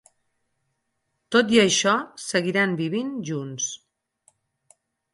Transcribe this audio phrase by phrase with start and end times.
[1.35, 1.95] Tot i això,
[2.31, 3.71] seguiran vivint junts.